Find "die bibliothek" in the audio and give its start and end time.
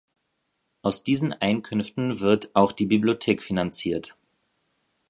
2.71-3.43